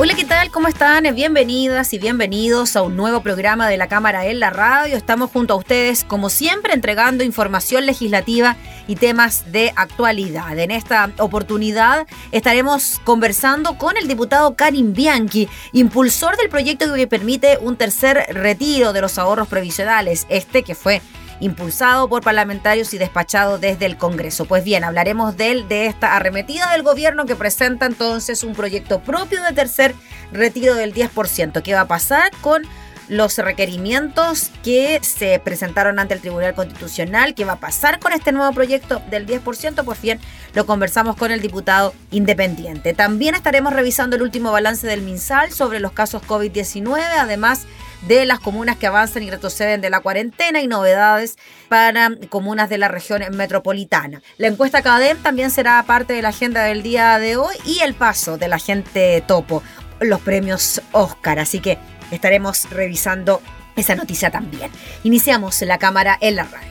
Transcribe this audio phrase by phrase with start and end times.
[0.00, 0.52] Hola, ¿qué tal?
[0.52, 1.12] ¿Cómo están?
[1.12, 4.96] Bienvenidas y bienvenidos a un nuevo programa de la Cámara en la Radio.
[4.96, 8.54] Estamos junto a ustedes, como siempre, entregando información legislativa
[8.86, 10.56] y temas de actualidad.
[10.56, 17.58] En esta oportunidad estaremos conversando con el diputado Karim Bianchi, impulsor del proyecto que permite
[17.60, 21.02] un tercer retiro de los ahorros previsionales, este que fue
[21.40, 24.44] impulsado por parlamentarios y despachado desde el Congreso.
[24.44, 29.42] Pues bien, hablaremos de de esta arremetida del gobierno que presenta entonces un proyecto propio
[29.42, 29.94] de tercer
[30.32, 31.62] retiro del 10%.
[31.62, 32.62] ¿Qué va a pasar con
[33.08, 38.32] los requerimientos que se presentaron ante el Tribunal Constitucional, qué va a pasar con este
[38.32, 40.20] nuevo proyecto del 10%, por bien
[40.54, 42.92] lo conversamos con el diputado independiente.
[42.92, 47.66] También estaremos revisando el último balance del MinSal sobre los casos COVID-19, además
[48.02, 51.36] de las comunas que avanzan y retroceden de la cuarentena y novedades
[51.68, 54.22] para comunas de la región metropolitana.
[54.36, 57.94] La encuesta CADEM también será parte de la agenda del día de hoy y el
[57.94, 59.62] paso de la gente topo,
[60.00, 61.38] los premios Oscar.
[61.38, 61.78] Así que
[62.10, 63.42] estaremos revisando
[63.76, 64.70] esa noticia también.
[65.04, 66.67] Iniciamos la cámara en la radio.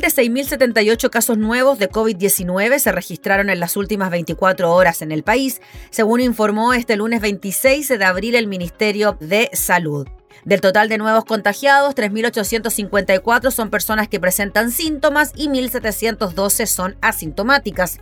[0.00, 5.22] De 6.078 casos nuevos de COVID-19 se registraron en las últimas 24 horas en el
[5.22, 5.60] país,
[5.90, 10.06] según informó este lunes 26 de abril el Ministerio de Salud.
[10.44, 17.98] Del total de nuevos contagiados, 3.854 son personas que presentan síntomas y 1.712 son asintomáticas.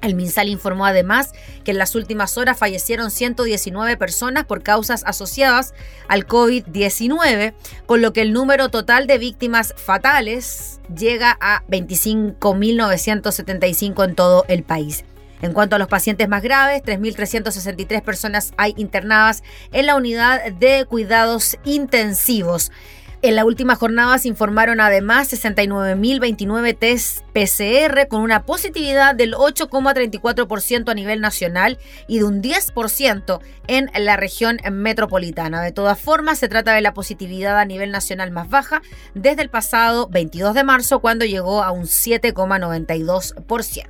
[0.00, 1.32] El MinSal informó además
[1.64, 5.74] que en las últimas horas fallecieron 119 personas por causas asociadas
[6.06, 7.54] al COVID-19,
[7.86, 14.62] con lo que el número total de víctimas fatales llega a 25.975 en todo el
[14.62, 15.04] país.
[15.40, 20.84] En cuanto a los pacientes más graves, 3.363 personas hay internadas en la unidad de
[20.84, 22.72] cuidados intensivos.
[23.20, 30.88] En la última jornada se informaron además 69.029 test PCR con una positividad del 8,34%
[30.88, 35.60] a nivel nacional y de un 10% en la región metropolitana.
[35.62, 38.82] De todas formas, se trata de la positividad a nivel nacional más baja
[39.14, 43.88] desde el pasado 22 de marzo cuando llegó a un 7,92%.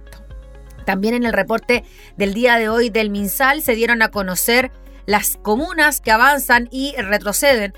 [0.86, 1.84] También en el reporte
[2.16, 4.72] del día de hoy del MinSal se dieron a conocer
[5.04, 7.74] las comunas que avanzan y retroceden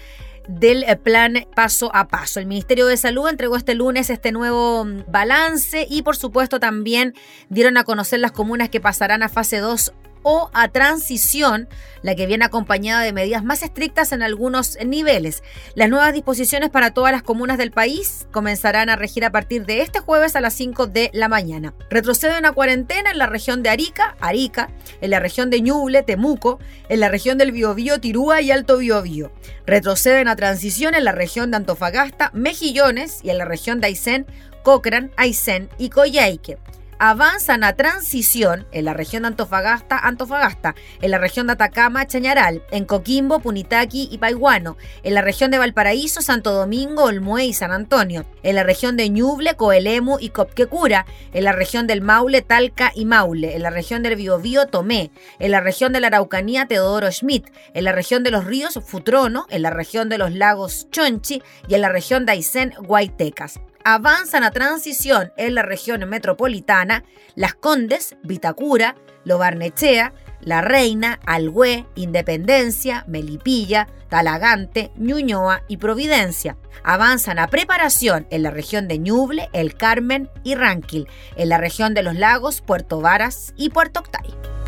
[0.58, 2.40] del eh, plan paso a paso.
[2.40, 7.14] El Ministerio de Salud entregó este lunes este nuevo mm, balance y por supuesto también
[7.48, 11.68] dieron a conocer las comunas que pasarán a fase 2 o a transición,
[12.02, 15.42] la que viene acompañada de medidas más estrictas en algunos niveles.
[15.74, 19.82] Las nuevas disposiciones para todas las comunas del país comenzarán a regir a partir de
[19.82, 21.74] este jueves a las 5 de la mañana.
[21.90, 24.70] Retroceden a cuarentena en la región de Arica, Arica,
[25.00, 26.58] en la región de Ñuble, Temuco,
[26.88, 29.32] en la región del Biobío, Tirúa y Alto Biobío.
[29.66, 34.26] Retroceden a transición en la región de Antofagasta, Mejillones y en la región de Aysén,
[34.62, 36.58] Cochrane, Aysén y Coyhaique
[37.00, 42.62] avanzan a transición en la región de Antofagasta, Antofagasta, en la región de Atacama, Chañaral,
[42.70, 47.72] en Coquimbo, Punitaqui y Paiguano, en la región de Valparaíso, Santo Domingo, Olmué y San
[47.72, 52.92] Antonio, en la región de Ñuble, Coelemu y Copquecura, en la región del Maule, Talca
[52.94, 57.10] y Maule, en la región del Biobío, Tomé, en la región de la Araucanía, Teodoro
[57.10, 61.42] Schmidt, en la región de los ríos, Futrono, en la región de los lagos, Chonchi
[61.66, 67.04] y en la región de Aysén, Guaitecas avanzan a transición en la región metropolitana
[67.34, 76.56] Las Condes, Vitacura, Lobarnechea, La Reina, Alhué, Independencia, Melipilla, Talagante, Ñuñoa y Providencia.
[76.82, 81.06] Avanzan a preparación en la región de Ñuble, El Carmen y Ranquil,
[81.36, 84.59] en la región de los lagos Puerto Varas y Puerto Octay.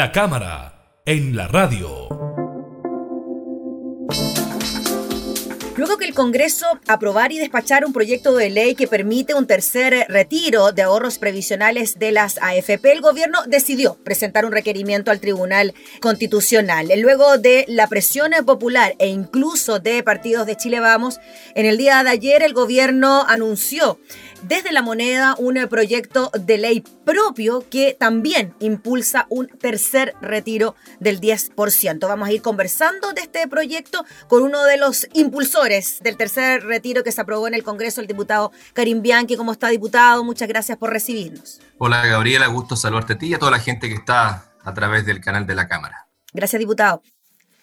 [0.00, 2.08] La cámara en la radio.
[5.76, 10.06] Luego que el Congreso aprobar y despachar un proyecto de ley que permite un tercer
[10.08, 15.74] retiro de ahorros previsionales de las AFP, el gobierno decidió presentar un requerimiento al Tribunal
[16.00, 16.88] Constitucional.
[16.98, 21.18] Luego de la presión popular e incluso de partidos de Chile Vamos,
[21.54, 23.98] en el día de ayer el gobierno anunció
[24.42, 31.20] desde la moneda un proyecto de ley propio que también impulsa un tercer retiro del
[31.20, 32.00] 10%.
[32.00, 37.02] Vamos a ir conversando de este proyecto con uno de los impulsores del tercer retiro
[37.04, 39.36] que se aprobó en el Congreso, el diputado Karim Bianchi.
[39.36, 40.24] ¿Cómo está, diputado?
[40.24, 41.60] Muchas gracias por recibirnos.
[41.78, 42.46] Hola, Gabriela.
[42.46, 45.46] Gusto saludarte a ti y a toda la gente que está a través del canal
[45.46, 46.08] de la Cámara.
[46.32, 47.02] Gracias, diputado.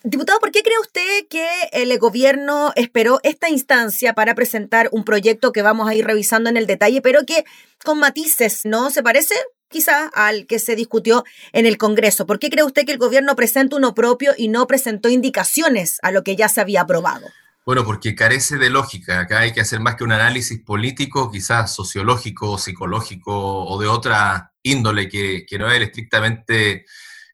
[0.10, 5.52] Diputado, ¿por qué cree usted que el gobierno esperó esta instancia para presentar un proyecto
[5.52, 7.44] que vamos a ir revisando en el detalle, pero que
[7.84, 8.90] con matices, ¿no?
[8.90, 9.36] ¿Se parece?
[9.70, 12.26] quizá al que se discutió en el Congreso.
[12.26, 16.12] ¿Por qué cree usted que el gobierno presenta uno propio y no presentó indicaciones a
[16.12, 17.28] lo que ya se había aprobado?
[17.66, 19.20] Bueno, porque carece de lógica.
[19.20, 24.54] Acá hay que hacer más que un análisis político, quizás sociológico, psicológico o de otra
[24.64, 26.86] índole que, no es estrictamente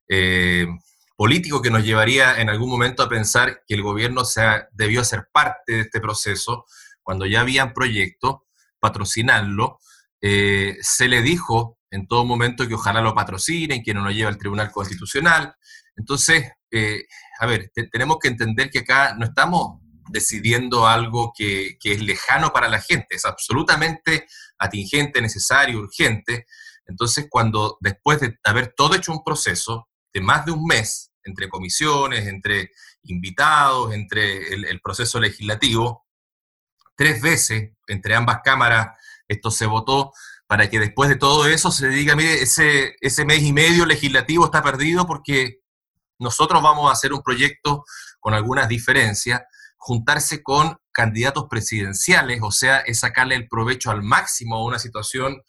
[0.07, 0.65] eh,
[1.15, 4.41] político que nos llevaría en algún momento a pensar que el gobierno se
[4.71, 6.65] debió ser parte de este proceso
[7.01, 8.37] cuando ya habían proyectos,
[8.79, 9.79] patrocinarlo.
[10.21, 14.29] Eh, se le dijo en todo momento que ojalá lo patrocinen, que no lo lleve
[14.29, 15.55] al Tribunal Constitucional.
[15.95, 17.03] Entonces, eh,
[17.39, 19.79] a ver, tenemos que entender que acá no estamos
[20.09, 24.25] decidiendo algo que, que, es lejano para la gente, es absolutamente
[24.57, 26.45] atingente, necesario, urgente.
[26.85, 31.49] Entonces, cuando después de haber todo hecho un proceso, de más de un mes, entre
[31.49, 32.71] comisiones, entre
[33.03, 36.05] invitados, entre el, proceso legislativo,
[36.95, 40.11] tres veces entre ambas cámaras esto se votó
[40.47, 44.45] para que después de todo eso se diga, mire, ese, ese mes y medio legislativo
[44.45, 45.61] está perdido porque
[46.19, 47.83] nosotros vamos a hacer un proyecto
[48.19, 49.41] con algunas diferencias,
[49.77, 55.41] juntarse con candidatos presidenciales, o sea, es sacarle el provecho al máximo a una situación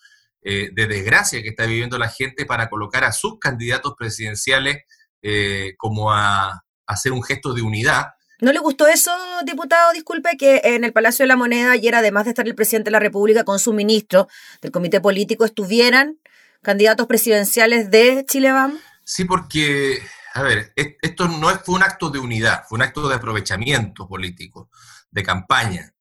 [0.47, 4.83] eh, de desgracia que está viviendo la gente para colocar a sus candidatos presidenciales
[5.23, 8.09] eh, como a, hacer un gesto de unidad.
[8.41, 9.11] ¿No le gustó eso,
[9.47, 9.93] diputado?
[9.93, 12.93] Disculpe, que en el Palacio de la Moneda ayer, además de estar el presidente de
[12.93, 14.29] la República con su ministro
[14.61, 16.19] del comité político, estuvieran
[16.61, 18.81] candidatos presidenciales de Chile Vamos.
[19.03, 19.99] Sí, porque,
[20.35, 24.69] a ver, esto no fue un acto de unidad, fue un acto de aprovechamiento político,
[25.11, 25.94] de campaña.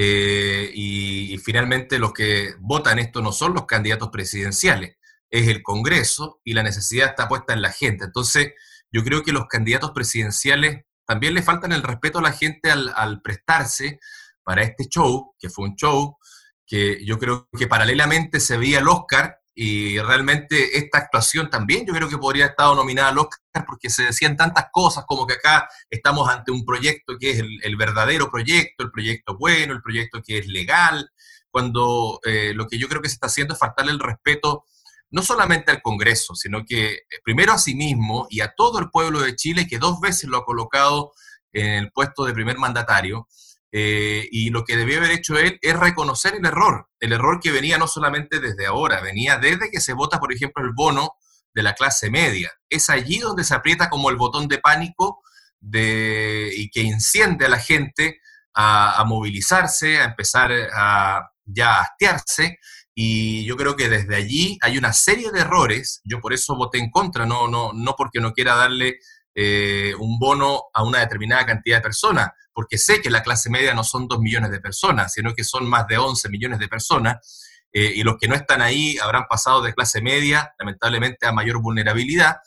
[0.00, 4.96] Eh, y, finalmente los que votan esto no son los candidatos presidenciales,
[5.28, 8.04] es el Congreso y la necesidad está puesta en la gente.
[8.04, 8.52] Entonces,
[8.92, 12.92] yo creo que los candidatos presidenciales también le faltan el respeto a la gente al,
[12.94, 13.98] al prestarse
[14.44, 16.16] para este show, que fue un show
[16.64, 21.92] que yo creo que paralelamente se veía el Oscar y realmente esta actuación también yo
[21.92, 25.34] creo que podría haber estado nominada al Oscar porque se decían tantas cosas como que
[25.34, 30.22] acá estamos ante un proyecto que es el, verdadero proyecto, el proyecto bueno, el proyecto
[30.24, 31.10] que es legal,
[31.50, 34.64] cuando eh, lo que yo creo que se está haciendo es faltarle el respeto
[35.10, 38.90] no solamente al Congreso, sino que eh, primero a sí mismo y a todo el
[38.90, 41.10] pueblo de Chile que dos veces lo ha colocado
[41.52, 43.26] en el puesto de primer mandatario
[43.70, 47.50] eh, y lo que debió haber hecho él es reconocer el error, el error que
[47.50, 51.12] venía no solamente desde ahora, venía desde que se vota, por ejemplo, el bono
[51.54, 52.52] de la clase media.
[52.70, 55.22] Es allí donde se aprieta como el botón de pánico
[55.60, 58.20] de, y que enciende a la gente
[58.54, 62.58] a, movilizarse, a empezar a ya a hastiarse.
[62.94, 66.00] Y yo creo que desde allí hay una serie de errores.
[66.04, 68.98] Yo por eso voté en contra, no, no, no porque no quiera darle
[69.40, 73.72] eh, un bono a una determinada cantidad de personas, porque sé que la clase media
[73.72, 77.46] no son dos millones de personas, sino que son más de 11 millones de personas,
[77.72, 81.62] eh, y los que no están ahí habrán pasado de clase media, lamentablemente, a mayor
[81.62, 82.38] vulnerabilidad,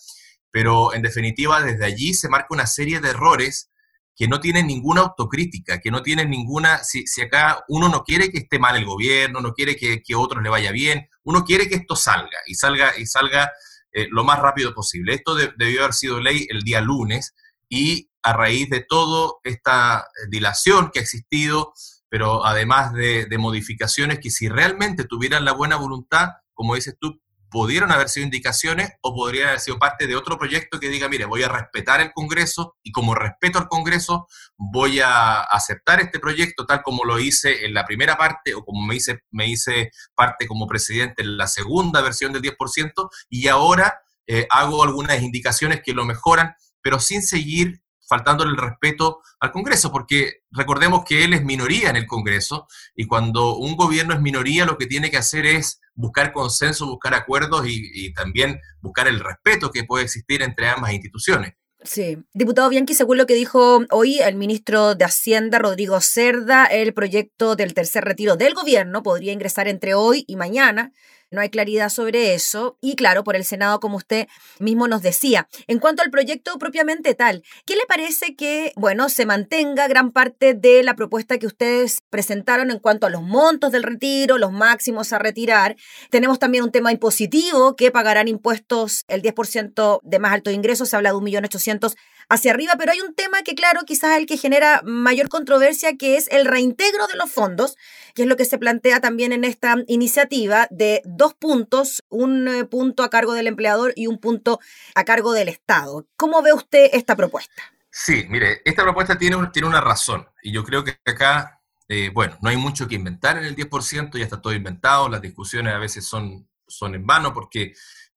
[0.51, 3.69] pero en definitiva desde allí se marca una serie de errores
[4.13, 8.39] que no tienen ninguna autocrítica, que no tienen ninguna, si, acá uno no quiere que
[8.39, 11.75] esté mal el gobierno, no quiere que, a otros le vaya bien, uno quiere que
[11.75, 13.49] esto salga y salga y salga
[13.93, 15.13] eh, lo más rápido posible.
[15.13, 17.33] Esto debió haber sido ley el día lunes
[17.69, 21.73] y a raíz de toda esta dilación que ha existido,
[22.09, 27.19] pero además de, modificaciones que si realmente tuvieran la buena voluntad, como dices tú,
[27.51, 31.25] pudieron haber sido indicaciones o podrían haber sido parte de otro proyecto que diga, mire,
[31.25, 36.65] voy a respetar el Congreso y como respeto al Congreso, voy a aceptar este proyecto
[36.65, 40.47] tal como lo hice en la primera parte o como me hice, me hice parte
[40.47, 45.93] como presidente en la segunda versión del 10% y ahora eh, hago algunas indicaciones que
[45.93, 47.81] lo mejoran, pero sin seguir
[48.11, 53.07] faltándole el respeto al Congreso, porque recordemos que él es minoría en el Congreso y
[53.07, 57.65] cuando un gobierno es minoría lo que tiene que hacer es buscar consenso, buscar acuerdos
[57.65, 61.53] y, también buscar el respeto que puede existir entre ambas instituciones.
[61.83, 66.93] Sí, diputado Bianchi, según lo que dijo hoy el ministro de Hacienda, Rodrigo Cerda, el
[66.93, 70.91] proyecto del tercer retiro del gobierno podría ingresar entre hoy y mañana
[71.31, 72.77] no hay claridad sobre eso.
[72.81, 74.27] Y claro, por el Senado, como usted
[74.59, 75.47] mismo nos decía.
[75.67, 80.53] En cuanto al proyecto propiamente tal, ¿qué le parece que, bueno, se mantenga gran parte
[80.53, 85.13] de la propuesta que ustedes presentaron en cuanto a los montos del retiro, los máximos
[85.13, 85.77] a retirar?
[86.09, 90.95] Tenemos también un tema impositivo que pagarán impuestos el 10% de más alto ingreso, se
[90.95, 91.95] habla de 1.800.000
[92.31, 96.15] hacia arriba, pero hay un tema que, claro, quizás el que genera mayor controversia, que
[96.15, 97.75] es el reintegro de los fondos,
[98.15, 102.63] que es lo que se plantea también en esta iniciativa de dos puntos, un eh,
[102.63, 104.61] punto a cargo del empleador y un punto
[104.95, 106.07] a cargo del Estado.
[106.15, 107.61] ¿Cómo ve usted esta propuesta?
[107.89, 112.37] Sí, mire, esta propuesta tiene, tiene una razón y yo creo que acá, eh, bueno,
[112.41, 115.79] no hay mucho que inventar en el 10%, ya está todo inventado, las discusiones a
[115.79, 117.73] veces son, son en vano porque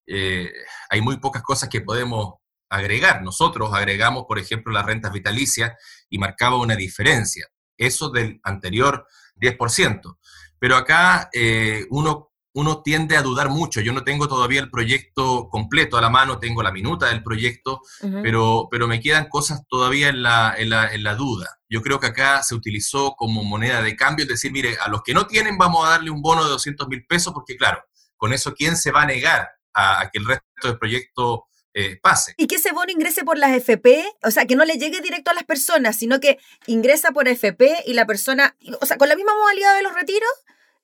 [0.06, 0.52] eh,
[0.88, 2.34] hay muy pocas cosas que podemos
[2.76, 3.22] agregar.
[3.22, 5.72] Nosotros agregamos, por ejemplo, las rentas vitalicias
[6.08, 9.06] y marcaba una diferencia, eso del anterior
[9.36, 10.16] 10%.
[10.58, 13.80] Pero acá eh, uno, uno tiende a dudar mucho.
[13.80, 17.80] Yo no tengo todavía el proyecto completo a la mano, tengo la minuta del proyecto,
[18.22, 21.58] pero, pero me quedan cosas todavía en la, en, la, en la duda.
[21.68, 25.02] Yo creo que acá se utilizó como moneda de cambio, es decir, mire, a los
[25.02, 27.82] que no tienen vamos a darle un bono de 200 mil pesos, porque claro,
[28.16, 31.98] con eso, ¿quién se va a negar a, a que el resto del proyecto eh,
[32.00, 32.34] pase.
[32.36, 35.32] Y que ese bono ingrese por las FP, o sea, que no le llegue directo
[35.32, 39.16] a las personas, sino que ingresa por FP y la persona, o sea, con la
[39.16, 40.30] misma modalidad de los retiros,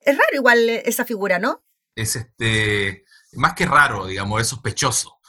[0.01, 1.63] es raro igual esa figura, ¿no?
[1.95, 5.19] Es este, más que raro, digamos, es sospechoso.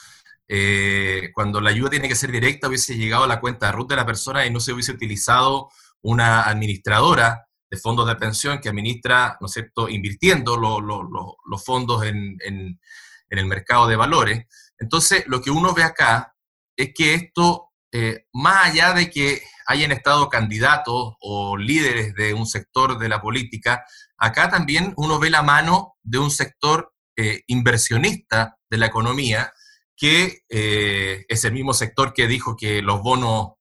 [0.49, 3.91] Eh, cuando la ayuda tiene que ser directa, hubiese llegado a la cuenta de RUT
[3.91, 5.69] de la persona y no se hubiese utilizado
[6.03, 12.37] una administradora de fondos de pensión que administra, ¿no es cierto?, invirtiendo los fondos en,
[12.41, 12.81] en,
[13.31, 14.47] en el mercado de valores.
[14.83, 16.35] Entonces, lo que uno ve acá
[16.77, 22.47] es que esto, eh, más allá de que hayan estado candidatos o líderes de un
[22.47, 23.85] sector de la política,
[24.19, 29.53] acá también uno ve la mano de un sector eh, inversionista de la economía,
[29.97, 33.53] que eh, es el mismo sector que dijo que los bonos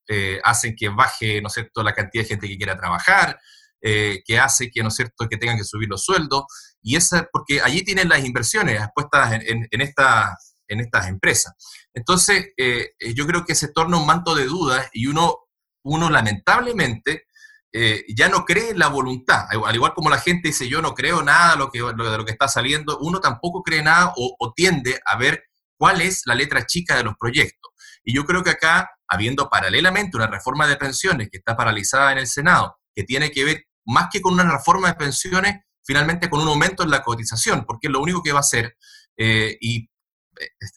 [0.43, 3.39] hacen que baje, ¿no es cierto?, la cantidad de gente que quiera trabajar,
[3.79, 6.43] que hace que, ¿no es cierto?, que tengan que subir los sueldos,
[6.81, 10.35] y esa, porque allí tienen las inversiones puestas en, en esta
[10.71, 11.53] en estas empresas.
[11.93, 15.35] Entonces, eh, eh, yo creo que se torna un manto de dudas y uno,
[15.83, 17.27] uno lamentablemente
[17.73, 19.47] eh, ya no cree en la voluntad.
[19.49, 22.25] Al igual como la gente dice, yo no creo nada de lo que, de lo
[22.25, 25.43] que está saliendo, uno tampoco cree nada o, tiende a ver
[25.77, 27.71] cuál es la letra chica de los proyectos.
[28.03, 32.19] Y yo creo que acá, habiendo paralelamente una reforma de pensiones que está paralizada en
[32.19, 36.39] el Senado, que tiene que ver más que con una reforma de pensiones, finalmente con
[36.39, 38.77] un aumento en la cotización, porque es lo único que va a hacer.
[39.17, 39.90] y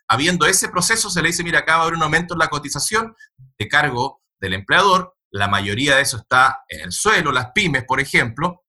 [0.08, 2.48] habiendo ese proceso, se le dice, mira, acá va a haber un aumento en la
[2.48, 3.14] cotización
[3.58, 8.00] de cargo del empleador, la mayoría de eso está en el suelo, las pymes, por
[8.00, 8.62] ejemplo,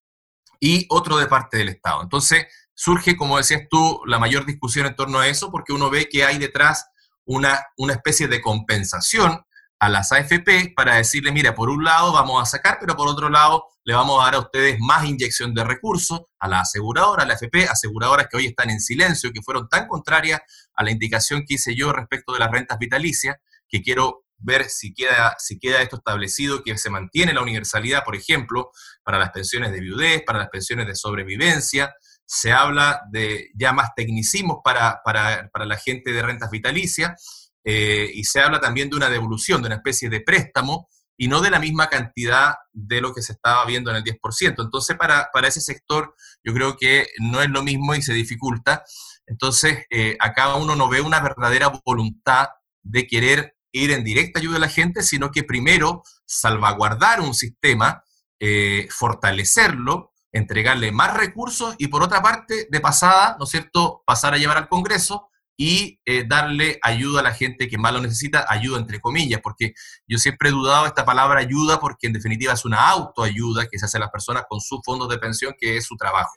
[0.60, 2.02] y otro de parte del Estado.
[2.02, 6.10] Entonces, surge, como decías tú, la mayor discusión en torno a eso, porque uno ve
[6.10, 6.88] que hay detrás
[7.26, 9.46] una, una especie de compensación
[9.80, 13.30] a las AFP para decirle, mira, por un lado vamos a sacar, pero por otro
[13.30, 17.26] lado le vamos a dar a ustedes más inyección de recursos a la aseguradora, a
[17.26, 20.42] la AFP, aseguradoras que hoy están en silencio, que fueron tan contrarias
[20.76, 24.94] a la indicación que hice yo respecto de las rentas vitalicias, que quiero ver si
[24.94, 28.72] queda, si queda esto establecido, que se mantiene la universalidad, por ejemplo,
[29.04, 31.94] para las pensiones de viudez, para las pensiones de sobrevivencia.
[32.26, 38.10] Se habla de ya más tecnicismos para, para, para la gente de rentas vitalicias eh,
[38.14, 41.50] y se habla también de una devolución, de una especie de préstamo, y no de
[41.50, 44.64] la misma cantidad de lo que se estaba viendo en el 10%.
[44.64, 48.84] Entonces, para, para ese sector, yo creo que no es lo mismo y se dificulta.
[49.28, 52.50] Entonces, eh, acá uno no ve una verdadera voluntad
[52.84, 58.04] de querer ir en directa ayuda a la gente, sino que primero salvaguardar un sistema,
[58.40, 64.34] eh, fortalecerlo, entregarle más recursos y por otra parte, de pasada, ¿no es cierto?, pasar
[64.34, 68.46] a llevar al Congreso y eh, darle ayuda a la gente que más lo necesita,
[68.50, 69.74] ayuda entre comillas, porque
[70.08, 73.86] yo siempre he dudado esta palabra ayuda porque en definitiva es una autoayuda que se
[73.86, 76.36] hace a las personas con sus fondos de pensión, que es su trabajo.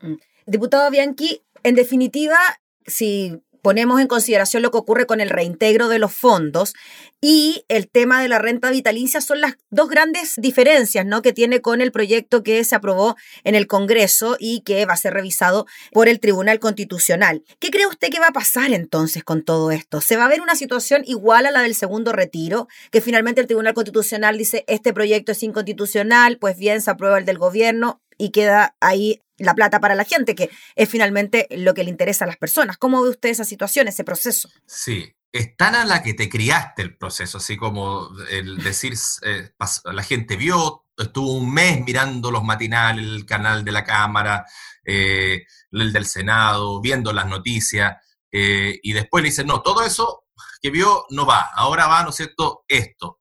[0.00, 0.14] Mm.
[0.46, 2.38] Diputado Bianchi, en definitiva,
[2.86, 6.74] si ponemos en consideración lo que ocurre con el reintegro de los fondos
[7.20, 11.22] y el tema de la renta vitalicia son las dos grandes diferencias ¿no?
[11.22, 14.96] que tiene con el proyecto que se aprobó en el Congreso y que va a
[14.98, 17.44] ser revisado por el Tribunal Constitucional.
[17.58, 20.00] ¿Qué cree usted que va a pasar entonces con todo esto?
[20.00, 22.68] ¿Se va a ver una situación igual a la del segundo retiro?
[22.90, 27.26] Que finalmente el Tribunal Constitucional dice este proyecto es inconstitucional, pues bien, se aprueba el
[27.26, 31.82] del gobierno y queda ahí la plata para la gente, que es finalmente lo que
[31.82, 32.76] le interesa a las personas.
[32.76, 34.50] ¿Cómo ve usted esa situación, ese proceso?
[34.66, 39.50] Sí, es tan a la que te criaste el proceso, así como el decir, eh,
[39.84, 44.44] la gente vio, estuvo un mes mirando los matinales, el canal de la Cámara,
[44.84, 47.96] eh, el del Senado, viendo las noticias,
[48.30, 50.24] eh, y después le dicen, no, todo eso
[50.60, 53.18] que vio no va, ahora va, ¿no es cierto?, esto.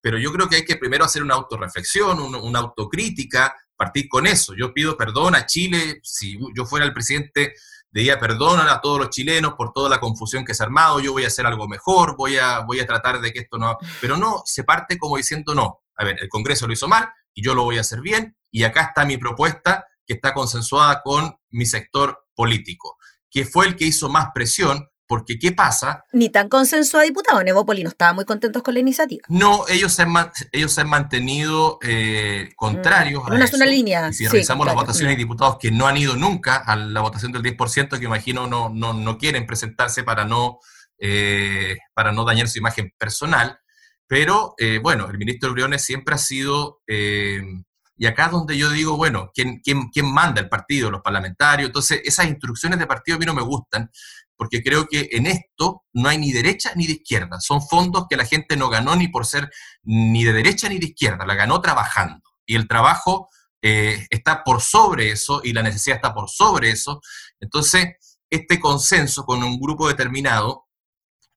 [0.00, 4.54] pero yo creo que hay que primero hacer una autorreflexión, una autocrítica, partir con eso.
[4.54, 7.54] Yo pido perdón a Chile, si yo fuera el presidente,
[7.90, 11.12] diría perdón a todos los chilenos por toda la confusión que se ha armado, yo
[11.12, 13.78] voy a hacer algo mejor, voy a, voy a tratar de que esto no...
[14.00, 15.82] Pero no, se parte como diciendo no.
[15.96, 18.64] A ver, el Congreso lo hizo mal y yo lo voy a hacer bien y
[18.64, 22.96] acá está mi propuesta que está consensuada con mi sector político,
[23.30, 26.04] que fue el que hizo más presión porque, ¿qué pasa?
[26.12, 27.42] Ni tan consensuado diputado.
[27.42, 29.24] Nevópoli no estaba muy contentos con la iniciativa.
[29.28, 30.12] No, ellos se han,
[30.52, 33.56] ellos se han mantenido eh, contrarios mm, a eso.
[33.56, 34.08] una línea.
[34.08, 37.32] Y si revisamos las votaciones de diputados que no han ido nunca a la votación
[37.32, 40.58] del 10%, que imagino no, no, no quieren presentarse para no,
[40.98, 43.58] eh, para no dañar su imagen personal.
[44.08, 46.80] Pero, eh, bueno, el ministro Briones siempre ha sido...
[46.86, 50.90] y acá es donde yo digo, bueno, ¿quién, quién, quién manda el partido?
[50.90, 51.68] Los parlamentarios.
[51.68, 53.90] Entonces, esas instrucciones de partido a mí no me gustan,
[54.36, 57.40] porque creo que en esto no hay ni derecha ni de izquierda.
[57.40, 59.50] Son fondos que la gente no ganó ni por ser
[59.82, 62.22] ni de derecha ni de izquierda, la ganó trabajando.
[62.44, 63.28] Y el trabajo
[63.62, 67.00] eh, está por sobre eso y la necesidad está por sobre eso.
[67.40, 67.96] Entonces,
[68.30, 70.66] este consenso con un grupo determinado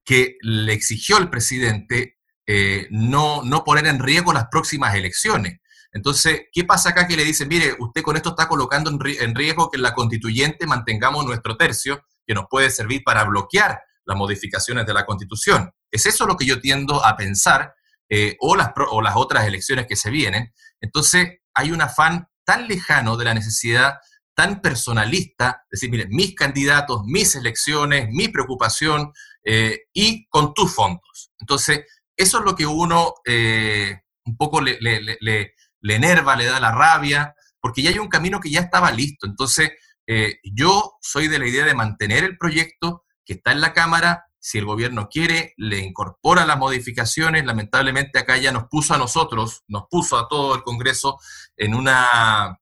[0.03, 5.59] que le exigió al presidente eh, no, no poner en riesgo las próximas elecciones.
[5.91, 9.69] Entonces, ¿qué pasa acá que le dicen, mire, usted con esto está colocando en riesgo
[9.69, 14.85] que en la constituyente mantengamos nuestro tercio que nos puede servir para bloquear las modificaciones
[14.85, 15.71] de la Constitución.
[15.89, 17.73] Es eso lo que yo tiendo a pensar,
[18.07, 20.53] eh, o, las, o las otras elecciones que se vienen.
[20.79, 23.95] Entonces, hay un afán tan lejano de la necesidad,
[24.35, 29.11] tan personalista, decir, miren, mis candidatos, mis elecciones, mi preocupación,
[29.43, 31.31] eh, y con tus fondos.
[31.39, 31.83] Entonces,
[32.15, 36.59] eso es lo que uno eh, un poco le, le, le, le enerva, le da
[36.59, 39.25] la rabia, porque ya hay un camino que ya estaba listo.
[39.25, 39.71] Entonces,
[40.11, 44.25] eh, yo soy de la idea de mantener el proyecto que está en la Cámara.
[44.39, 47.45] Si el gobierno quiere, le incorpora las modificaciones.
[47.45, 51.19] Lamentablemente acá ya nos puso a nosotros, nos puso a todo el Congreso
[51.55, 52.59] en una,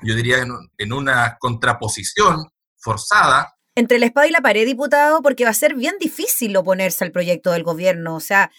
[0.00, 0.38] yo diría,
[0.78, 3.58] en una contraposición forzada.
[3.74, 7.12] Entre la espada y la pared, diputado, porque va a ser bien difícil oponerse al
[7.12, 8.16] proyecto del gobierno.
[8.16, 8.50] O sea,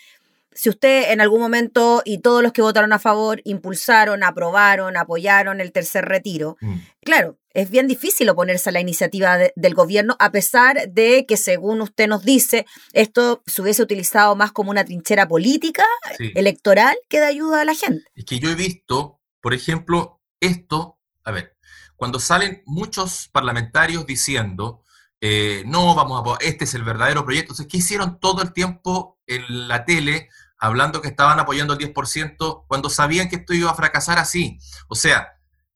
[0.54, 5.62] si usted en algún momento y todos los que votaron a favor impulsaron, aprobaron, apoyaron
[5.62, 6.76] el tercer retiro, mm.
[7.04, 11.82] claro, es bien difícil oponerse a la iniciativa del gobierno, a pesar de que, según
[11.82, 15.84] usted nos dice, esto se hubiese utilizado más como una trinchera política,
[16.18, 18.06] electoral, que de ayuda a la gente.
[18.16, 21.58] Es que yo he visto, por ejemplo, esto, a ver,
[21.96, 24.84] cuando salen muchos parlamentarios diciendo,
[25.20, 29.68] eh, no, vamos a, este es el verdadero proyecto, ¿qué hicieron todo el tiempo en
[29.68, 30.30] la tele?
[30.62, 34.60] Hablando que estaban apoyando el 10% cuando sabían que esto iba a fracasar así.
[34.88, 35.28] O sea,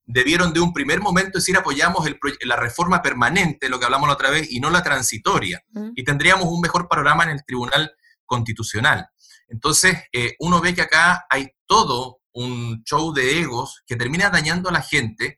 [0.06, 2.08] debieron de un primer momento decir apoyamos
[2.42, 5.62] la reforma permanente, lo que hablamos la otra vez, y no la transitoria.
[5.96, 7.92] Y tendríamos un mejor panorama en el Tribunal
[8.24, 9.08] Constitucional.
[9.48, 14.68] Entonces, eh, uno ve que acá hay todo un show de egos que termina dañando
[14.68, 15.36] a la gente.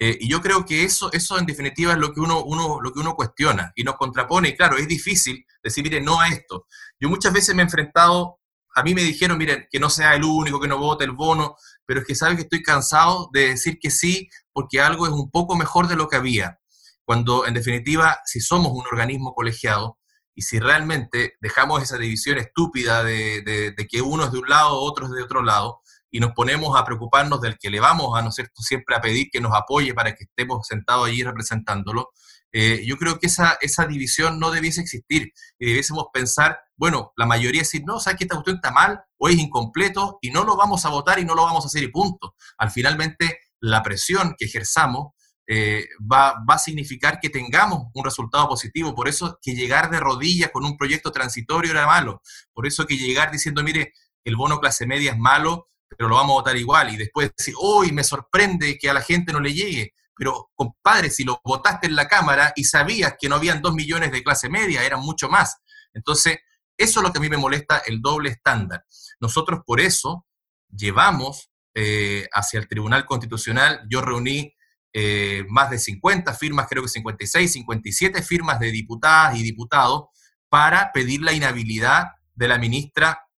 [0.00, 2.92] Eh, y yo creo que eso, eso en definitiva es lo que, uno, uno, lo
[2.92, 4.48] que uno cuestiona y nos contrapone.
[4.48, 6.66] Y claro, es difícil decir, mire, no a esto.
[6.98, 8.37] Yo muchas veces me he enfrentado
[8.78, 11.56] a mí me dijeron, miren, que no sea el único que no vote el bono,
[11.84, 15.30] pero es que sabe que estoy cansado de decir que sí, porque algo es un
[15.30, 16.60] poco mejor de lo que había.
[17.04, 19.98] Cuando, en definitiva, si somos un organismo colegiado
[20.34, 25.06] y si realmente dejamos esa división estúpida de, que uno es de un lado, otro
[25.06, 28.30] es de otro lado, y nos ponemos a preocuparnos del que le vamos a, no
[28.30, 32.10] ser siempre a pedir que nos apoye para que estemos sentados allí representándolo,
[32.52, 37.26] eh, yo creo que esa, esa división no debiese existir y debiésemos pensar, bueno, la
[37.26, 40.56] mayoría decir, no, ¿sabes que esta cuestión está mal o es incompleto y no lo
[40.56, 42.34] vamos a votar y no lo vamos a hacer y punto?
[42.56, 45.12] Al finalmente, la presión que ejerzamos
[45.46, 48.94] eh, va, va, a significar que tengamos un resultado positivo.
[48.94, 52.22] Por eso que llegar de rodillas con un proyecto transitorio era malo.
[52.54, 53.92] Por eso que llegar diciendo, mire,
[54.24, 56.94] el bono clase media es malo, pero lo vamos a votar igual.
[56.94, 61.10] Y después decir, uy, me sorprende que a la gente no le llegue pero compadre,
[61.10, 64.48] si lo votaste en la Cámara y sabías que no habían dos millones de clase
[64.48, 65.58] media, eran mucho más.
[65.94, 66.38] Entonces,
[66.78, 68.84] eso es lo que a mí me molesta, el doble estándar.
[69.20, 70.26] Nosotros por eso
[70.74, 74.54] llevamos eh, hacia el Tribunal Constitucional, yo reuní
[74.92, 80.06] eh, más de 50 firmas, creo que 56, 57 firmas de diputadas y diputados
[80.48, 83.28] para pedir la inhabilidad de la ministra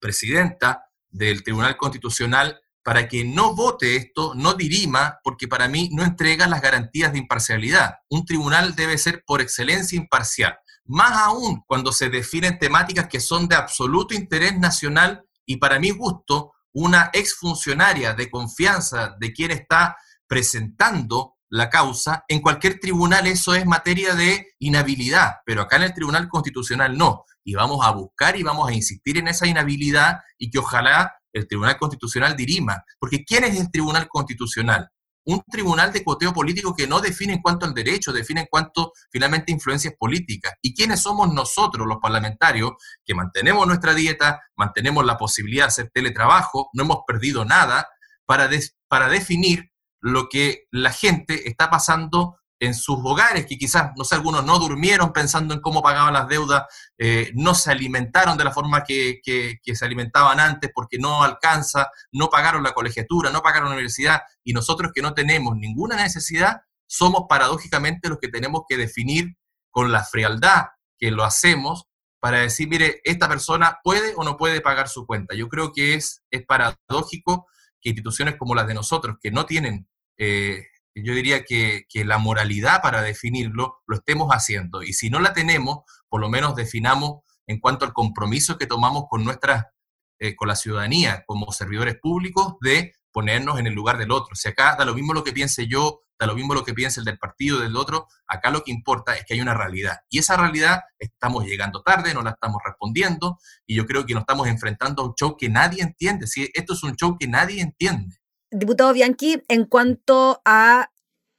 [0.00, 6.04] presidenta del Tribunal Constitucional para que no vote esto, no dirima, porque para mí no
[6.04, 7.94] entrega las garantías de imparcialidad.
[8.10, 13.48] Un tribunal debe ser por excelencia imparcial, más aún cuando se definen temáticas que son
[13.48, 19.96] de absoluto interés nacional y para mi gusto, una exfuncionaria de confianza de quien está
[20.26, 25.94] presentando la causa, en cualquier tribunal eso es materia de inhabilidad, pero acá en el
[25.94, 27.24] Tribunal Constitucional no.
[27.44, 31.46] Y vamos a buscar y vamos a insistir en esa inhabilidad y que ojalá el
[31.46, 32.82] Tribunal Constitucional dirima.
[32.98, 34.88] Porque ¿quién es el Tribunal Constitucional?
[35.24, 38.92] Un tribunal de coteo político que no define en cuanto al derecho, define en cuanto
[39.10, 40.54] finalmente influencias políticas.
[40.62, 42.72] ¿Y quiénes somos nosotros, los parlamentarios,
[43.04, 47.88] que mantenemos nuestra dieta, mantenemos la posibilidad de hacer teletrabajo, no hemos perdido nada,
[48.26, 48.48] para,
[48.88, 54.14] para definir lo que la gente está pasando en sus hogares, que quizás, no sé,
[54.14, 56.64] algunos no durmieron pensando en cómo pagaban las deudas,
[56.98, 62.28] eh, no se alimentaron de la forma que, se alimentaban antes porque no alcanza, no
[62.28, 67.24] pagaron la colegiatura, no pagaron la universidad, y nosotros que no tenemos ninguna necesidad, somos
[67.28, 69.36] paradójicamente los que tenemos que definir
[69.70, 70.66] con la frialdad
[70.98, 71.86] que lo hacemos
[72.20, 75.34] para decir, mire, esta persona puede o no puede pagar su cuenta.
[75.34, 77.46] Yo creo que es, es paradójico
[77.82, 80.64] que instituciones como las de nosotros, que no tienen eh,
[81.02, 84.82] yo diría que, la moralidad para definirlo lo estemos haciendo.
[84.82, 89.04] Y si no la tenemos, por lo menos definamos en cuanto al compromiso que tomamos
[89.08, 89.72] con nuestra,
[90.18, 94.34] eh, con la ciudadanía como servidores públicos de ponernos en el lugar del otro.
[94.34, 97.00] Si acá da lo mismo lo que piense yo, da lo mismo lo que piense
[97.00, 99.98] el del partido del otro, acá lo que importa es que hay una realidad.
[100.08, 104.22] Y esa realidad estamos llegando tarde, no la estamos respondiendo, y yo creo que nos
[104.22, 106.26] estamos enfrentando a un show que nadie entiende.
[106.26, 108.16] Si esto es un show que nadie entiende
[108.54, 110.90] diputado Bianchi, en cuanto a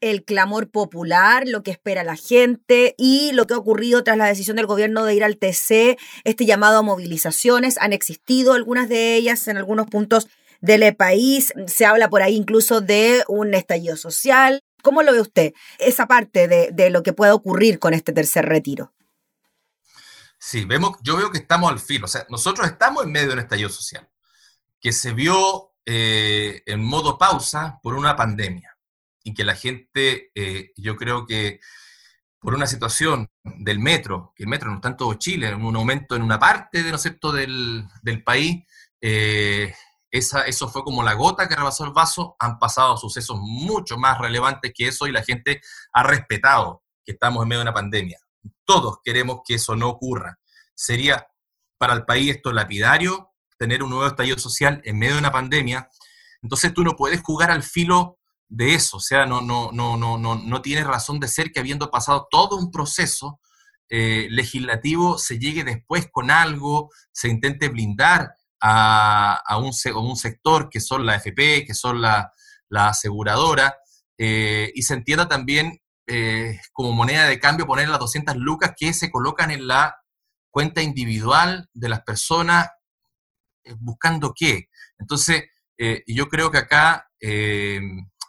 [0.02, 4.28] el clamor popular, lo que espera la gente y lo que ha ocurrido tras la
[4.28, 9.16] decisión del gobierno de ir al TC, este llamado a movilizaciones, han existido algunas de
[9.16, 10.28] ellas en algunos puntos
[10.62, 14.62] del país, se habla por ahí incluso de un estallido social.
[14.82, 18.94] ¿Cómo lo ve usted esa parte de, lo que pueda ocurrir con este tercer retiro?
[20.38, 23.34] Sí, vemos, yo veo que estamos al filo, o sea, nosotros estamos en medio de
[23.34, 24.08] un estallido social,
[24.80, 28.76] que se vio eh, en modo pausa por una pandemia
[29.24, 31.60] y que la gente, eh, yo creo que
[32.40, 36.16] por una situación del metro, que el metro no está en todo Chile, un aumento
[36.16, 38.64] en una parte de, ¿no del, del, país,
[39.02, 39.74] eh,
[40.12, 44.20] esa, eso fue como la gota que rebasó el vaso, han pasado sucesos mucho más
[44.20, 45.62] relevantes que eso y la gente
[45.94, 48.20] ha respetado que estamos en medio de una pandemia.
[48.64, 50.40] Todos queremos que eso no ocurra.
[50.74, 51.28] Sería
[51.78, 55.90] para el país esto lapidario tener un nuevo estallido social en medio de una pandemia,
[56.42, 60.18] entonces tú no puedes jugar al filo de eso, o sea, no, no, no, no,
[60.18, 63.40] no, no tiene razón de ser que habiendo pasado todo un proceso
[63.90, 70.70] eh, legislativo se llegue después con algo, se intente blindar a, a, un, un, sector
[70.70, 72.32] que son la FP, que son la,
[72.70, 73.78] la aseguradora,
[74.18, 78.94] eh, y se entienda también eh, como moneda de cambio poner las 200 lucas que
[78.94, 79.98] se colocan en la
[80.52, 82.70] cuenta individual de las personas
[83.80, 84.70] buscando qué.
[84.98, 85.44] Entonces,
[85.78, 87.82] eh, yo creo que acá eh,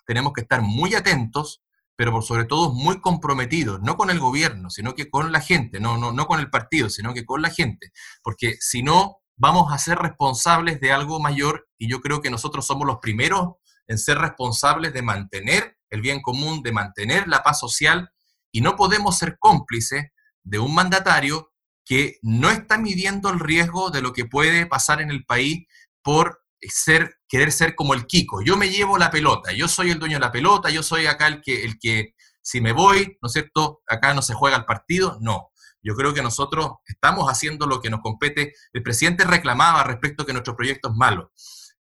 [0.07, 1.62] tenemos que estar muy atentos,
[1.96, 5.81] pero por sobre todo muy comprometidos, no con el gobierno, sino que con la gente,
[5.81, 9.72] no, no, no con el partido, sino que con la gente, porque si no, vamos
[9.72, 13.55] a ser responsables de algo mayor y yo creo que nosotros somos los primeros
[13.87, 18.11] en ser responsables de mantener el bien común, de mantener la paz social
[18.51, 20.07] y no podemos ser cómplices
[20.42, 21.53] de un mandatario
[21.87, 25.66] que no está midiendo el riesgo de lo que puede pasar en el país
[26.03, 28.42] por ser, querer ser como el Kiko.
[28.42, 31.29] Yo me llevo la pelota, yo soy el dueño de la pelota, yo soy acá
[31.29, 33.83] el que, el que si me voy, ¿no es cierto?
[33.87, 35.51] Acá no se juega el partido, no.
[35.81, 38.55] Yo creo que nosotros estamos haciendo lo que nos compete.
[38.72, 41.33] El presidente reclamaba respecto a que nuestro proyecto es malo,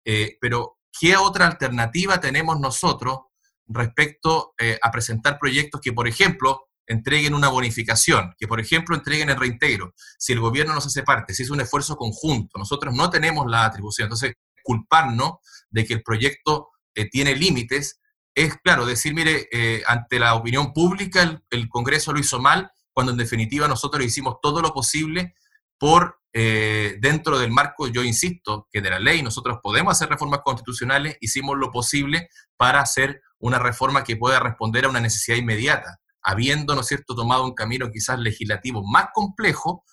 [0.04, 3.20] eh, pero ¿qué otra alternativa tenemos nosotros
[3.68, 9.30] respecto eh, a presentar proyectos que, por ejemplo, entreguen una bonificación, que por ejemplo entreguen
[9.30, 9.94] el reintegro.
[10.18, 13.66] Si el gobierno nos hace parte, si es un esfuerzo conjunto, nosotros no tenemos la
[13.66, 14.08] atribución.
[14.08, 15.34] Entonces, culparnos
[15.70, 18.00] de que el proyecto eh, tiene límites
[18.36, 23.12] es, claro, decir, mire, eh, ante la opinión pública el, Congreso lo hizo mal, cuando
[23.12, 25.36] en definitiva nosotros hicimos todo lo posible
[25.78, 30.42] por eh, dentro del marco, yo insisto, que de la ley nosotros podemos hacer reformas
[30.44, 36.00] constitucionales, hicimos lo posible para hacer una reforma que pueda responder a una necesidad inmediata,
[36.24, 39.84] habiendo, ¿no cierto?, tomado un camino quizás legislativo más complejo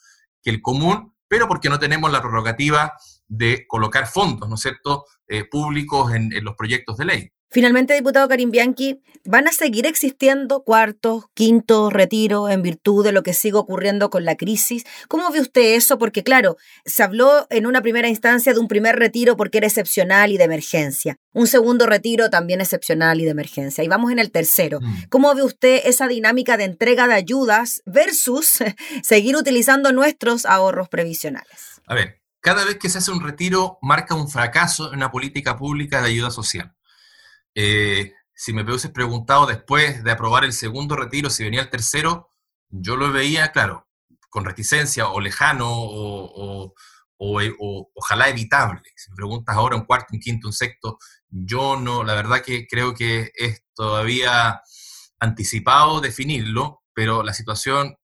[0.42, 2.92] que el común, pero porque no tenemos la prerrogativa
[3.26, 7.32] de colocar fondos, ¿no cierto?, eh, públicos en los proyectos de ley.
[7.52, 13.24] Finalmente, diputado Karim Bianchi, ¿van a seguir existiendo cuartos, quintos, retiros en virtud de lo
[13.24, 14.84] que sigue ocurriendo con la crisis?
[15.08, 15.98] ¿Cómo ve usted eso?
[15.98, 20.30] Porque claro, se habló en una primera instancia de un primer retiro porque era excepcional
[20.30, 21.16] y de emergencia.
[21.32, 23.82] Un segundo retiro también excepcional y de emergencia.
[23.82, 24.80] Y vamos en el tercero.
[24.80, 25.02] Mm.
[25.08, 28.62] ¿Cómo ve usted esa dinámica de entrega de ayudas versus
[29.02, 31.82] seguir utilizando nuestros ahorros previsionales?
[31.88, 35.56] A ver, cada vez que se hace un retiro marca un fracaso en una política
[35.56, 36.76] pública de ayuda social.
[37.54, 42.30] Eh, si me hubieses preguntado después de aprobar el segundo retiro si venía el tercero,
[42.70, 43.88] yo lo veía, claro,
[44.30, 46.74] con reticencia o lejano o,
[47.18, 48.80] ojalá evitable.
[48.96, 52.66] Si me preguntas ahora un cuarto, un quinto, un sexto, yo no, la verdad que
[52.66, 54.62] creo que es todavía
[55.18, 57.96] anticipado definirlo, pero la situación,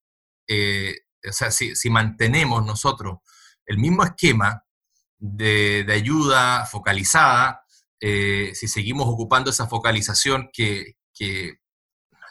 [0.46, 3.20] eh, o sea, si, mantenemos nosotros
[3.64, 4.62] el mismo esquema
[5.18, 7.62] de, de ayuda focalizada,
[8.00, 10.94] eh, si seguimos ocupando esa focalización que,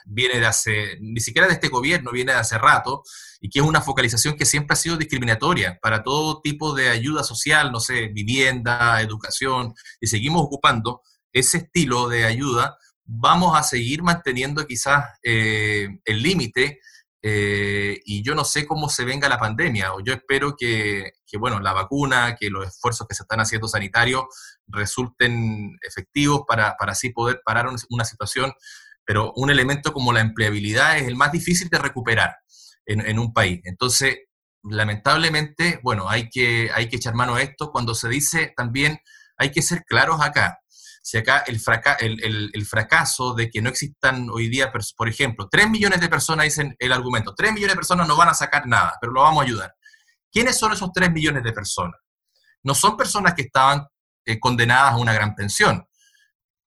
[0.08, 3.02] viene de hace, ni siquiera de este gobierno, viene de hace rato,
[3.42, 7.24] y que es una focalización que siempre ha sido discriminatoria para todo tipo de ayuda
[7.24, 11.02] social, no sé, vivienda, educación, y seguimos ocupando
[11.34, 16.80] ese estilo de ayuda, vamos a seguir manteniendo quizás eh, el límite
[17.28, 21.60] eh, y yo no sé cómo se venga la pandemia, o yo espero que, bueno,
[21.60, 24.26] la vacuna, que los esfuerzos que se están haciendo sanitarios
[24.68, 28.54] resulten efectivos para, así poder parar una situación,
[29.04, 32.36] pero un elemento como la empleabilidad es el más difícil de recuperar
[32.86, 33.60] en, un país.
[33.64, 34.18] Entonces,
[34.62, 37.72] lamentablemente, bueno, hay que, hay que echar mano a esto.
[37.72, 39.00] Cuando se dice también,
[39.36, 40.60] hay que ser claros acá
[41.06, 41.62] si acá el,
[42.52, 46.76] el, fracaso de que no existan hoy día, por ejemplo, 3 millones de personas dicen
[46.80, 49.46] el argumento, 3 millones de personas no van a sacar nada, pero lo vamos a
[49.46, 49.76] ayudar.
[50.32, 52.02] ¿Quiénes son esos 3 millones de personas?
[52.64, 53.86] No son personas que estaban
[54.26, 55.88] eh, condenadas a una gran pensión.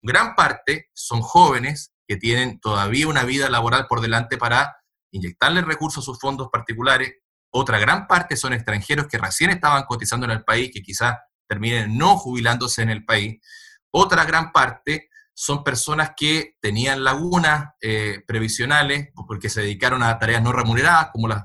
[0.03, 4.77] Gran parte son jóvenes que tienen todavía una vida laboral por delante para
[5.09, 7.11] inyectarle recursos a sus fondos particulares.
[7.51, 11.97] Otra gran parte son extranjeros que recién estaban cotizando en el país, que quizás terminen
[11.97, 13.41] no jubilándose en el país.
[13.91, 20.41] Otra gran parte son personas que tenían lagunas eh, previsionales porque se dedicaron a tareas
[20.41, 21.43] no remuneradas, como las,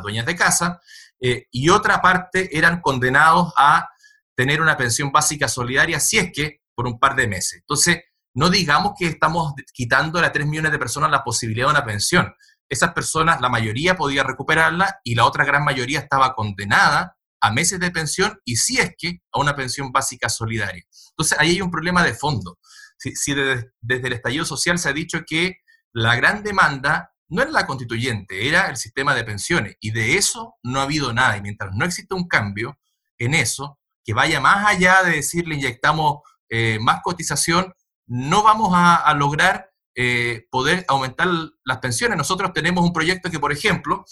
[0.00, 0.80] dueñas de casa,
[1.20, 3.88] eh, y otra parte eran condenados a
[4.36, 7.60] tener una pensión básica solidaria, si es que por un par de meses.
[7.60, 11.84] Entonces, no digamos que estamos quitando a 3 millones de personas la posibilidad de una
[11.84, 12.32] pensión.
[12.68, 17.80] Esas personas, la mayoría podía recuperarla y la otra gran mayoría estaba condenada a meses
[17.80, 20.84] de pensión y si es que a una pensión básica solidaria.
[21.16, 22.58] Entonces ahí hay un problema de fondo.
[22.98, 25.58] Si, desde, el estallido social se ha dicho que
[25.92, 30.54] la gran demanda no era la constituyente, era el sistema de pensiones y de eso
[30.62, 32.78] no ha habido nada y mientras no existe un cambio
[33.18, 37.74] en eso, que vaya más allá de decirle inyectamos eh, más cotización,
[38.06, 41.28] no vamos a, lograr eh, poder aumentar
[41.64, 42.16] las pensiones.
[42.16, 44.04] Nosotros tenemos un proyecto que, por ejemplo,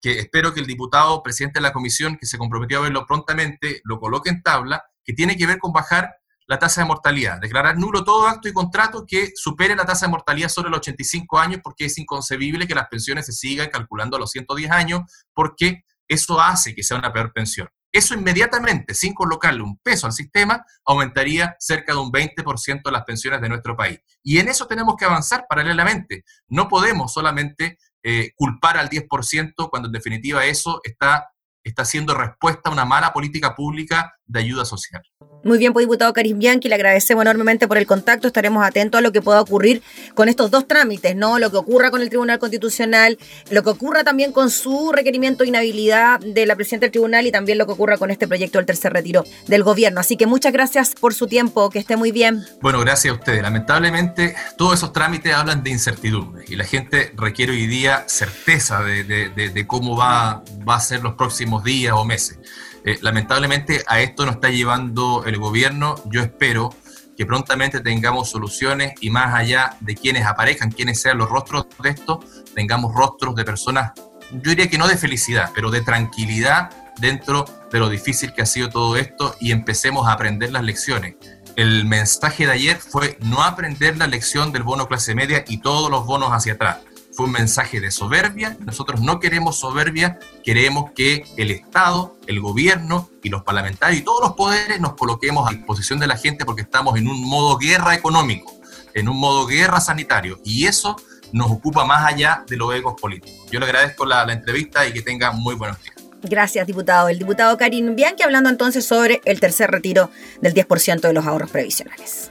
[0.00, 3.80] que espero que el diputado presidente de la comisión, que se comprometió a verlo prontamente,
[3.84, 6.16] lo coloque en tabla, que tiene que ver con bajar
[6.48, 10.10] la tasa de mortalidad, declarar nulo todo acto y contrato que supere la tasa de
[10.10, 14.20] mortalidad sobre los 85 años, porque es inconcebible que las pensiones se sigan calculando a
[14.20, 15.02] los 110 años,
[15.34, 17.68] porque eso hace que sea una peor pensión.
[17.92, 23.42] Eso inmediatamente, sin colocarle un peso al sistema, aumentaría cerca de un 20% las pensiones
[23.42, 24.00] de nuestro país.
[24.22, 26.24] Y en eso tenemos que avanzar paralelamente.
[26.48, 31.28] No podemos solamente eh, culpar al 10% cuando en definitiva eso está,
[31.62, 35.02] está siendo respuesta a una mala política pública de ayuda social.
[35.44, 38.26] Muy bien, pues diputado Karim Bianchi, le agradecemos enormemente por el contacto.
[38.26, 39.82] Estaremos atentos a lo que pueda ocurrir
[40.14, 41.38] con estos dos trámites, ¿no?
[41.38, 43.18] Lo que ocurra con el Tribunal Constitucional,
[43.50, 47.32] lo que ocurra también con su requerimiento de inhabilidad de la presidenta del tribunal y
[47.32, 50.00] también lo que ocurra con este proyecto del tercer retiro del gobierno.
[50.00, 52.44] Así que muchas gracias por su tiempo, que esté muy bien.
[52.60, 53.40] Bueno, gracias a ustedes.
[53.40, 59.04] Lamentablemente, todos esos trámites hablan de incertidumbre y la gente requiere hoy día certeza de,
[59.04, 62.38] de cómo va, va a ser los próximos días o meses.
[62.84, 65.96] Eh, lamentablemente a esto nos está llevando el gobierno.
[66.06, 66.70] Yo espero
[67.16, 71.90] que prontamente tengamos soluciones y más allá de quienes aparezcan, quienes sean los rostros de
[71.90, 72.20] esto,
[72.54, 73.92] tengamos rostros de personas,
[74.30, 76.70] yo diría que no de felicidad, pero de tranquilidad
[77.00, 81.16] dentro de lo difícil que ha sido todo esto y empecemos a aprender las lecciones.
[81.56, 85.90] El mensaje de ayer fue no aprender la lección del bono clase media y todos
[85.90, 86.78] los bonos hacia atrás
[87.18, 88.56] fue un mensaje de soberbia.
[88.60, 94.20] Nosotros no queremos soberbia, queremos que el Estado, el gobierno y los parlamentarios y todos
[94.20, 97.96] los poderes nos coloquemos a disposición de la gente porque estamos en un modo guerra
[97.96, 98.52] económico,
[98.94, 100.38] en un modo guerra sanitario.
[100.44, 100.94] Y eso
[101.32, 103.50] nos ocupa más allá de los egos políticos.
[103.50, 105.96] Yo le agradezco la, la entrevista y que tenga muy buenos días.
[106.22, 107.08] Gracias, diputado.
[107.08, 111.50] El diputado Karim Bianchi hablando entonces sobre el tercer retiro del 10% de los ahorros
[111.50, 112.30] previsionales.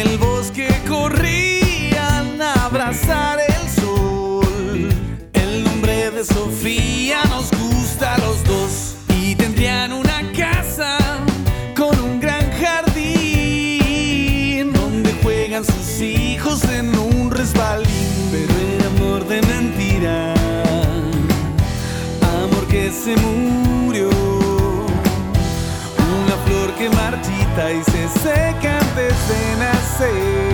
[30.01, 30.50] de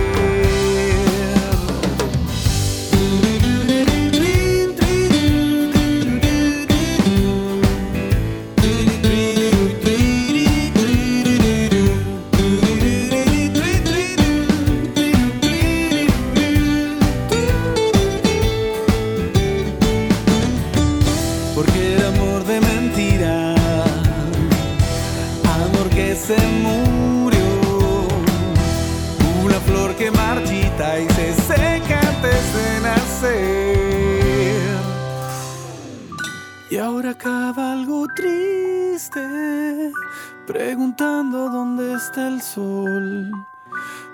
[40.78, 43.32] preguntando dónde está el sol.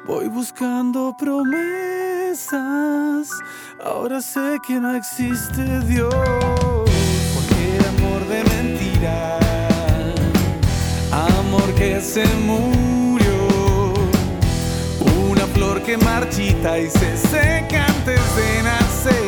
[0.07, 2.49] Voy buscando promesas,
[3.85, 6.09] ahora sé que no existe Dios,
[7.35, 9.39] porque el amor de mentira,
[11.13, 13.93] amor que se murió,
[15.29, 19.24] una flor que marchita y se seca antes de nacer.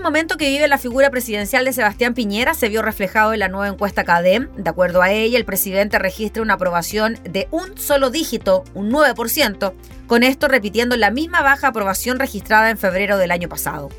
[0.00, 3.48] El momento que vive la figura presidencial de Sebastián Piñera se vio reflejado en la
[3.48, 4.48] nueva encuesta CADEM.
[4.56, 9.74] De acuerdo a ella, el presidente registra una aprobación de un solo dígito, un 9%,
[10.06, 13.90] con esto repitiendo la misma baja aprobación registrada en febrero del año pasado.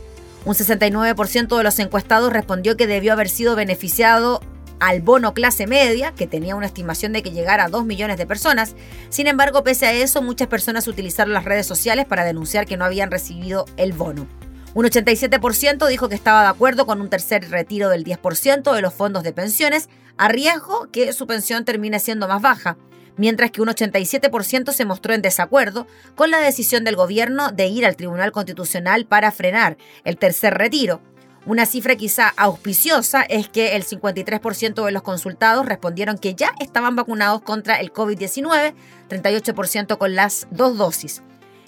[0.43, 4.41] Un 69% de los encuestados respondió que debió haber sido beneficiado
[4.79, 8.25] al bono clase media, que tenía una estimación de que llegara a 2 millones de
[8.25, 8.73] personas.
[9.09, 12.85] Sin embargo, pese a eso, muchas personas utilizaron las redes sociales para denunciar que no
[12.85, 14.25] habían recibido el bono.
[14.73, 18.93] Un 87% dijo que estaba de acuerdo con un tercer retiro del 10% de los
[18.93, 22.77] fondos de pensiones, a riesgo que su pensión termine siendo más baja,
[23.17, 27.85] mientras que un 87% se mostró en desacuerdo con la decisión del gobierno de ir
[27.85, 31.01] al Tribunal Constitucional para frenar el tercer retiro.
[31.45, 36.95] Una cifra quizá auspiciosa es que el 53% de los consultados respondieron que ya estaban
[36.95, 38.73] vacunados contra el COVID-19,
[39.09, 41.23] 38% con las dos dosis.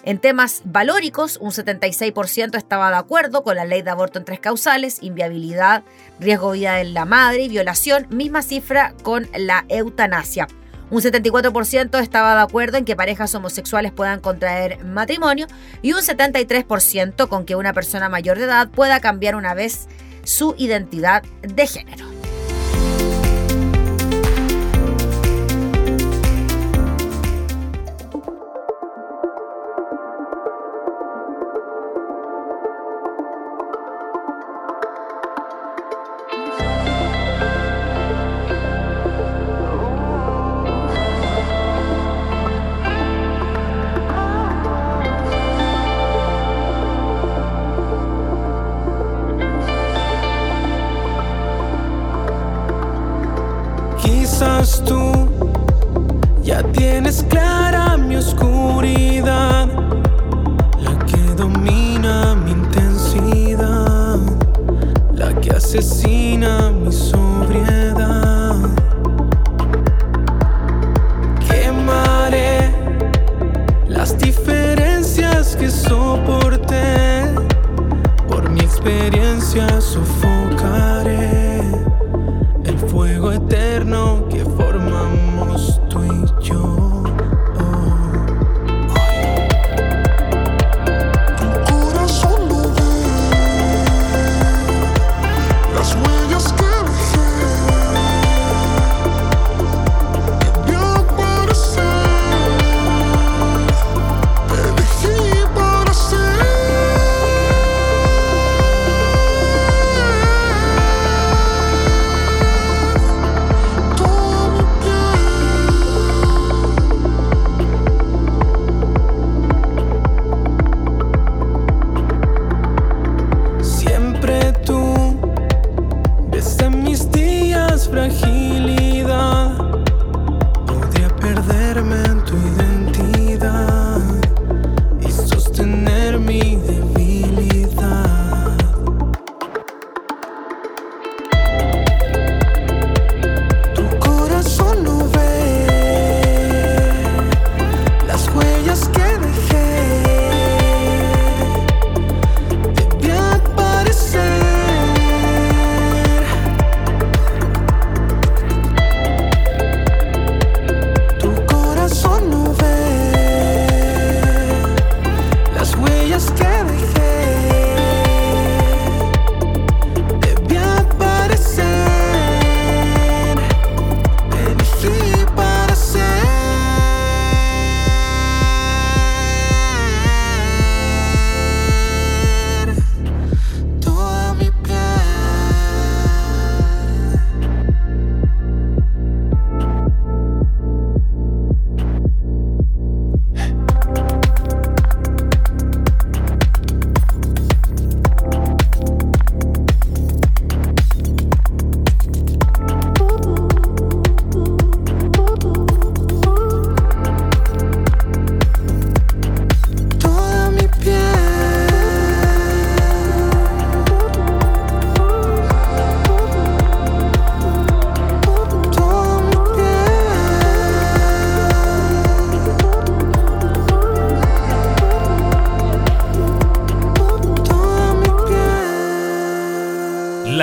[0.06, 4.41] En temas valóricos, un 76% estaba de acuerdo con la ley de aborto en tres
[4.41, 5.84] causales, inviabilidad,
[6.20, 10.49] riesgo de vida de la madre y violación, misma cifra con la eutanasia.
[10.89, 15.47] Un 74% estaba de acuerdo en que parejas homosexuales puedan contraer matrimonio
[15.82, 19.88] y un 73% con que una persona mayor de edad pueda cambiar una vez
[20.24, 22.06] su identidad de género.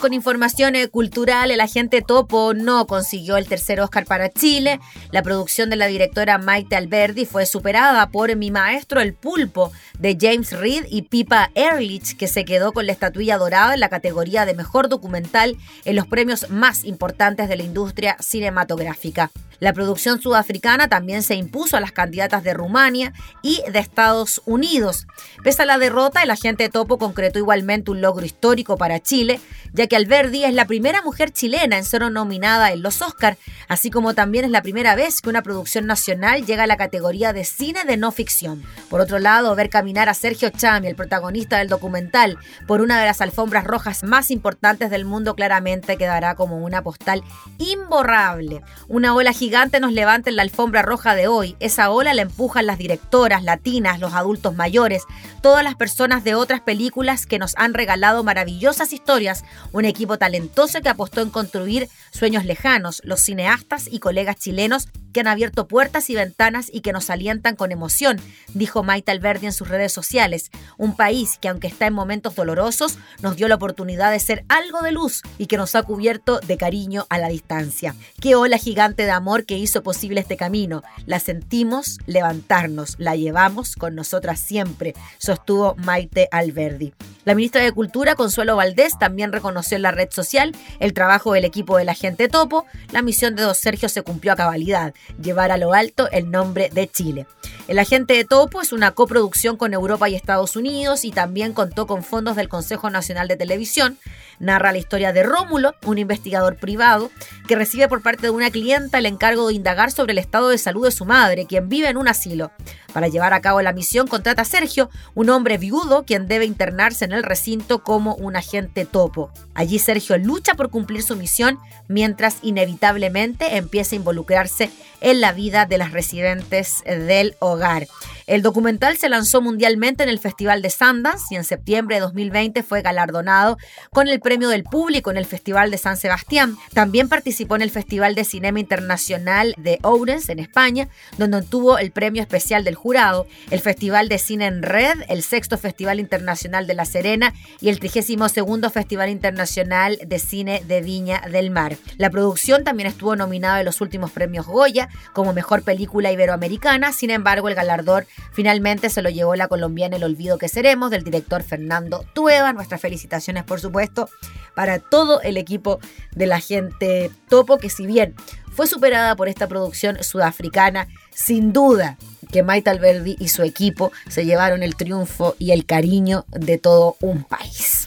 [0.00, 1.50] Con información cultural.
[1.50, 4.80] El agente Topo no consiguió el tercer Oscar para Chile.
[5.12, 10.16] La producción de la directora Maite Alberdi fue superada por Mi Maestro el Pulpo de
[10.20, 14.44] James Reed y Pipa Ehrlich, que se quedó con la estatuilla dorada en la categoría
[14.44, 19.30] de mejor documental en los premios más importantes de la industria cinematográfica.
[19.62, 23.12] La producción sudafricana también se impuso a las candidatas de Rumania
[23.42, 25.06] y de Estados Unidos.
[25.44, 29.40] Pese a la derrota, el agente Topo concretó igualmente un logro histórico para Chile,
[29.72, 33.36] ya que Alberdi es la primera mujer chilena en ser nominada en los Oscar,
[33.68, 37.32] así como también es la primera vez que una producción nacional llega a la categoría
[37.32, 38.62] de cine de no ficción.
[38.90, 43.06] Por otro lado, ver caminar a Sergio Chami, el protagonista del documental, por una de
[43.06, 47.22] las alfombras rojas más importantes del mundo, claramente quedará como una postal
[47.58, 48.62] imborrable.
[48.88, 51.56] Una ola gigante nos levanta en la alfombra roja de hoy.
[51.60, 55.04] Esa ola la empujan las directoras, latinas, los adultos mayores,
[55.40, 60.80] todas las personas de otras películas que nos han regalado maravillosas historias, un equipo talentoso
[60.80, 66.10] que apostó en construir sueños lejanos, los cineastas y colegas chilenos que han abierto puertas
[66.10, 68.20] y ventanas y que nos alientan con emoción,
[68.54, 70.50] dijo Maite Alberdi en sus redes sociales.
[70.78, 74.82] Un país que aunque está en momentos dolorosos, nos dio la oportunidad de ser algo
[74.82, 77.94] de luz y que nos ha cubierto de cariño a la distancia.
[78.20, 80.82] Qué ola gigante de amor que hizo posible este camino.
[81.06, 86.94] La sentimos levantarnos, la llevamos con nosotras siempre, sostuvo Maite Alberdi.
[87.24, 91.44] La ministra de Cultura, Consuelo Valdés, también reconoció en la red social el trabajo del
[91.44, 92.66] equipo de la gente Topo.
[92.90, 96.70] La misión de Don Sergio se cumplió a cabalidad, llevar a lo alto el nombre
[96.72, 97.26] de Chile.
[97.68, 101.86] El agente de Topo es una coproducción con Europa y Estados Unidos y también contó
[101.86, 103.98] con fondos del Consejo Nacional de Televisión.
[104.40, 107.12] Narra la historia de Rómulo, un investigador privado,
[107.46, 110.58] que recibe por parte de una clienta el encargo de indagar sobre el estado de
[110.58, 112.50] salud de su madre, quien vive en un asilo.
[112.92, 117.04] Para llevar a cabo la misión contrata a Sergio, un hombre viudo quien debe internarse
[117.04, 119.30] en el recinto como un agente topo.
[119.54, 124.70] Allí Sergio lucha por cumplir su misión mientras inevitablemente empieza a involucrarse
[125.02, 127.86] en la vida de las residentes del hogar.
[128.26, 132.62] El documental se lanzó mundialmente en el Festival de Sundance y en septiembre de 2020
[132.62, 133.58] fue galardonado
[133.90, 136.56] con el premio del público en el Festival de San Sebastián.
[136.72, 140.88] También participó en el Festival de Cinema Internacional de Ourense en España,
[141.18, 145.58] donde obtuvo el premio especial del jurado, el Festival de Cine en Red, el sexto
[145.58, 148.32] Festival Internacional de La Serena y el 32
[148.72, 151.76] Festival Internacional de Cine de Viña del Mar.
[151.98, 157.10] La producción también estuvo nominada en los últimos premios Goya como mejor película iberoamericana, sin
[157.10, 161.42] embargo el galardón finalmente se lo llevó la colombiana El Olvido que Seremos del director
[161.42, 162.52] Fernando Tueva.
[162.52, 164.08] Nuestras felicitaciones por supuesto
[164.54, 165.80] para todo el equipo
[166.12, 168.14] de la gente Topo que si bien
[168.52, 171.96] fue superada por esta producción sudafricana, sin duda
[172.30, 176.96] que Maite Alberdi y su equipo se llevaron el triunfo y el cariño de todo
[177.00, 177.86] un país.